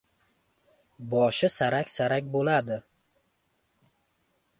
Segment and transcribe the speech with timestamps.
[1.11, 2.79] Boshi sarak-sarak bo‘ldi.